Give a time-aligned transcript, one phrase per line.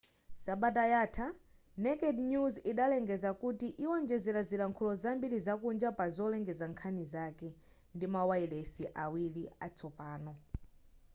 [0.43, 1.27] sabata yatha
[1.83, 7.47] naked news idalengeza kuti iwonjezera zilankhulo zambiri zakunja pa zolengeza nkhani zake
[7.95, 10.33] ndimawayilesi awiri atsopano